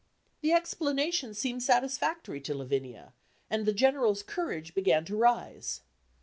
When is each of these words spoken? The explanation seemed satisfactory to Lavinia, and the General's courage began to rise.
The 0.41 0.51
explanation 0.51 1.35
seemed 1.35 1.61
satisfactory 1.61 2.41
to 2.41 2.55
Lavinia, 2.55 3.13
and 3.51 3.67
the 3.67 3.71
General's 3.71 4.23
courage 4.23 4.73
began 4.73 5.05
to 5.05 5.15
rise. 5.15 5.81